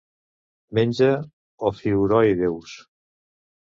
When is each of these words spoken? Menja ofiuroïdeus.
Menja 0.77 1.11
ofiuroïdeus. 1.71 2.77